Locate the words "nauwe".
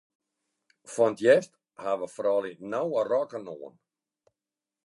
2.73-3.01